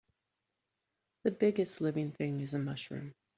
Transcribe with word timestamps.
The 1.25 1.29
biggest 1.29 1.79
living 1.79 2.11
thing 2.13 2.39
is 2.41 2.55
a 2.55 2.57
mushroom. 2.57 3.13